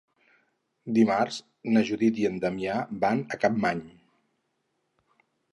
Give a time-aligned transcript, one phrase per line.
[0.95, 1.37] Dimarts
[1.75, 3.85] na Judit i en Damià van a Capmany.